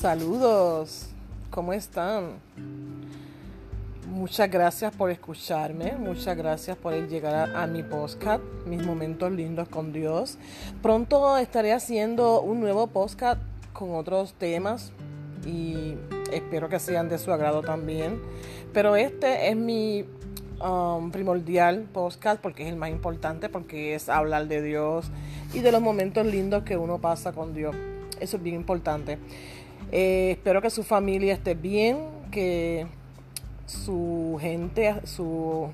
[0.00, 1.08] Saludos,
[1.50, 2.34] ¿cómo están?
[4.08, 9.92] Muchas gracias por escucharme, muchas gracias por llegar a, mi podcast, mis momentos lindos con
[9.92, 10.38] Dios.
[10.82, 13.40] Pronto estaré haciendo un nuevo podcast
[13.72, 14.92] con otros temas
[15.44, 15.94] y
[16.32, 18.22] espero que sean de su agrado también.
[18.72, 20.04] Pero este es mi
[20.64, 25.10] um, primordial podcast porque es el más importante, porque es hablar de Dios
[25.52, 27.74] y de los momentos lindos que uno pasa con Dios.
[28.20, 29.18] Eso es bien importante.
[29.90, 31.98] Eh, espero que su familia esté bien,
[32.30, 32.86] que
[33.66, 35.68] su gente, su,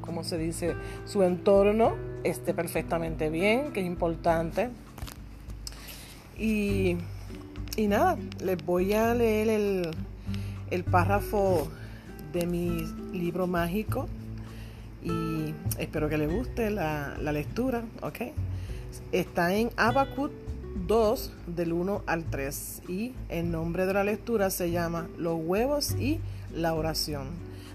[0.00, 0.74] ¿cómo se dice?
[1.06, 4.70] Su entorno esté perfectamente bien, que es importante.
[6.38, 6.96] Y,
[7.76, 9.90] y nada, les voy a leer el,
[10.70, 11.68] el párrafo
[12.32, 14.08] de mi libro mágico
[15.04, 18.32] y espero que les guste la, la lectura, ¿ok?
[19.12, 20.32] Está en Abacut
[20.86, 25.92] 2 del 1 al 3 y el nombre de la lectura se llama Los huevos
[25.92, 26.20] y
[26.54, 27.28] la oración.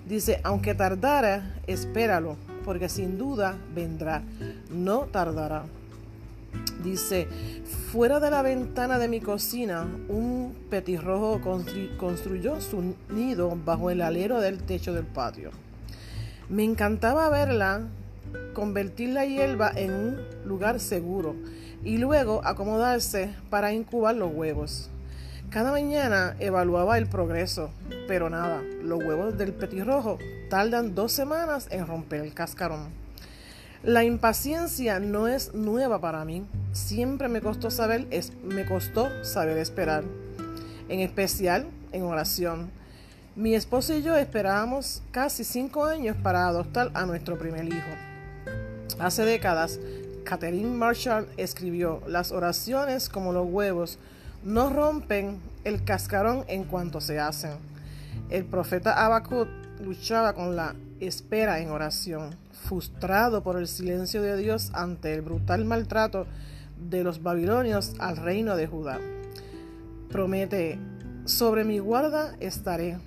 [0.07, 4.23] Dice, aunque tardara, espéralo, porque sin duda vendrá,
[4.69, 5.65] no tardará.
[6.83, 7.27] Dice,
[7.91, 11.41] fuera de la ventana de mi cocina, un petirrojo
[11.97, 15.51] construyó su nido bajo el alero del techo del patio.
[16.49, 17.81] Me encantaba verla
[18.53, 21.35] convertir la hierba en un lugar seguro
[21.83, 24.89] y luego acomodarse para incubar los huevos.
[25.49, 27.69] Cada mañana evaluaba el progreso,
[28.07, 30.17] pero nada, los huevos del petirrojo
[30.49, 32.89] tardan dos semanas en romper el cascarón.
[33.83, 36.45] La impaciencia no es nueva para mí.
[36.73, 40.03] Siempre me costó saber, es, me costó saber esperar,
[40.89, 42.69] en especial en oración.
[43.35, 48.16] Mi esposo y yo esperábamos casi cinco años para adoptar a nuestro primer hijo.
[48.99, 49.79] Hace décadas,
[50.23, 53.99] Catherine Marshall escribió, las oraciones como los huevos
[54.43, 57.51] no rompen el cascarón en cuanto se hacen.
[58.29, 59.47] El profeta Habacuc
[59.83, 65.63] luchaba con la espera en oración, frustrado por el silencio de Dios ante el brutal
[65.63, 66.25] maltrato
[66.89, 68.99] de los babilonios al reino de Judá.
[70.09, 70.79] Promete,
[71.25, 72.97] sobre mi guarda estaré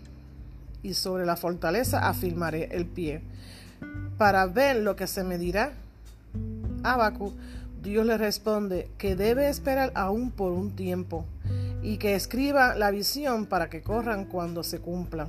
[0.83, 3.23] y sobre la fortaleza afirmaré el pie,
[4.19, 5.73] para ver lo que se me dirá.
[6.83, 7.33] Abacu,
[7.83, 11.25] Dios le responde que debe esperar aún por un tiempo
[11.83, 15.29] y que escriba la visión para que corran cuando se cumpla.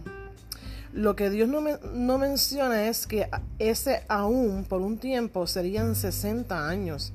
[0.93, 1.61] Lo que Dios no,
[1.93, 3.29] no, menciona es que
[3.59, 7.13] ese aún por un tiempo serían 60 años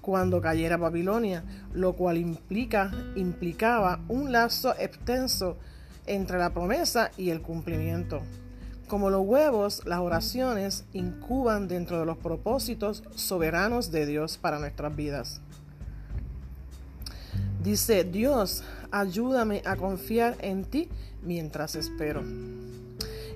[0.00, 1.42] cuando cayera Babilonia,
[1.72, 5.56] lo cual implica, implicaba un lazo extenso
[6.06, 8.22] entre la promesa y el cumplimiento.
[8.88, 14.94] Como los huevos, las oraciones incuban dentro de los propósitos soberanos de Dios para nuestras
[14.94, 15.40] vidas.
[17.64, 20.88] Dice, Dios, ayúdame a confiar en ti
[21.24, 22.22] mientras espero.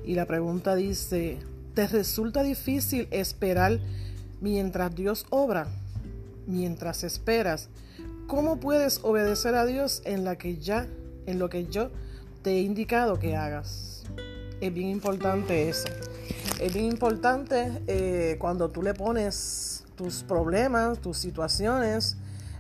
[0.05, 1.39] Y la pregunta dice,
[1.75, 3.81] ¿te resulta difícil esperar
[4.41, 5.67] mientras Dios obra?
[6.47, 7.69] Mientras esperas,
[8.29, 10.87] ¿cómo puedes obedecer a Dios en la que ya,
[11.27, 11.91] en lo que yo
[12.43, 14.05] te he indicado que hagas?
[14.61, 15.89] Es bien importante eso.
[16.61, 22.19] Es bien importante eh, cuando tú le pones tus problemas, tus situaciones,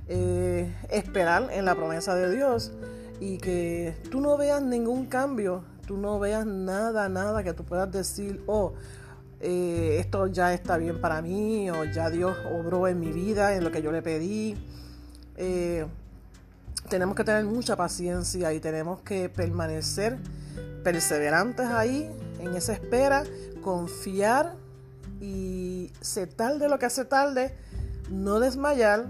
[0.08, 2.72] eh, esperar en la promesa de Dios
[3.20, 7.92] y que tú no veas ningún cambio, tú no veas nada, nada que tú puedas
[7.92, 8.72] decir, oh,
[9.40, 13.62] eh, esto ya está bien para mí, o ya Dios obró en mi vida, en
[13.62, 14.56] lo que yo le pedí.
[16.88, 20.18] Tenemos que tener mucha paciencia y tenemos que permanecer
[20.82, 22.10] perseverantes ahí,
[22.41, 23.24] en esa espera,
[23.62, 24.56] confiar
[25.20, 27.54] y se tarde lo que hace tarde,
[28.10, 29.06] no desmayar,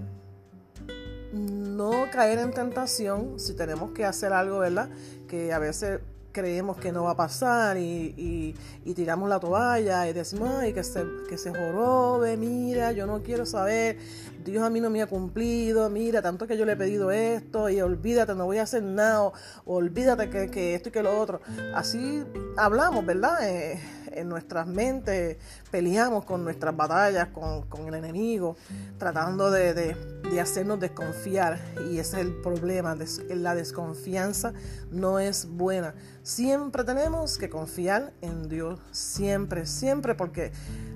[1.33, 4.89] no caer en tentación si tenemos que hacer algo, ¿verdad?
[5.27, 6.01] Que a veces
[6.31, 8.55] creemos que no va a pasar y,
[8.95, 13.45] tiramos la toalla y decimos, ay, que se, que se jorobe, mira, yo no quiero
[13.45, 13.97] saber,
[14.43, 17.69] Dios a mí no me ha cumplido, mira, tanto que yo le he pedido esto
[17.69, 19.31] y olvídate, no voy a hacer nada,
[19.65, 21.41] olvídate que, esto y que lo otro.
[21.73, 22.23] Así
[22.57, 23.37] hablamos, ¿verdad?
[23.47, 23.79] Eh,
[24.13, 25.37] en nuestras mentes
[25.69, 28.55] peleamos con nuestras batallas, con, el enemigo,
[28.97, 29.95] tratando de,
[30.39, 31.59] hacernos desconfiar.
[31.89, 32.97] Y ese es el problema,
[33.29, 34.53] la desconfianza
[34.91, 35.93] no es buena.
[36.23, 40.51] Siempre tenemos que confiar en Dios, siempre, siempre, porque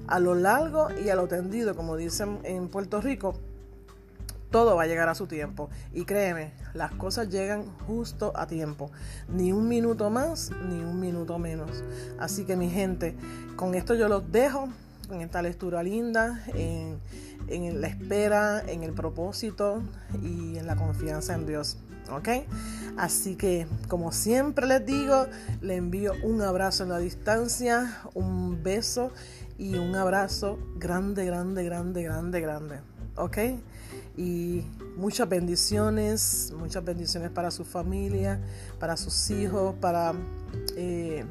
[0.07, 3.35] a lo largo y a lo tendido, como dicen en Puerto Rico,
[4.51, 5.69] todo va a llegar a su tiempo.
[5.93, 8.91] Y créeme, las cosas llegan justo a tiempo.
[9.27, 11.83] Ni un minuto más, ni un minuto menos.
[12.19, 13.15] Así que mi gente,
[13.55, 14.69] con esto yo los dejo,
[15.11, 16.99] en esta lectura linda, en,
[17.47, 19.81] en la espera, en el propósito
[20.23, 21.77] y en la confianza en Dios.
[22.11, 22.29] ¿ok?
[22.97, 25.27] Así que, como siempre les digo,
[25.61, 29.11] le envío un abrazo en la distancia, un beso
[29.57, 32.79] y un abrazo grande, grande, grande, grande, grande,
[33.15, 33.37] ¿ok?
[34.17, 34.63] Y
[34.97, 38.39] muchas bendiciones, muchas bendiciones para su familia,
[38.79, 40.13] para sus hijos, para
[40.75, 41.25] eh,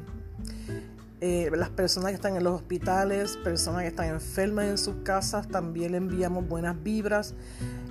[1.21, 5.47] eh, las personas que están en los hospitales, personas que están enfermas en sus casas,
[5.47, 7.33] también le enviamos buenas vibras.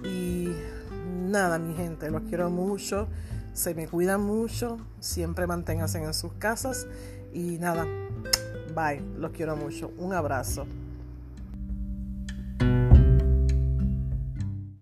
[0.04, 0.48] Y
[1.28, 3.08] nada, mi gente, los quiero mucho,
[3.52, 6.86] se me cuidan mucho, siempre manténganse en sus casas
[7.32, 7.86] y nada,
[8.74, 10.66] bye, los quiero mucho, un abrazo.